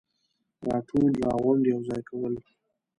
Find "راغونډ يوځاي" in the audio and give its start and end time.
1.23-2.01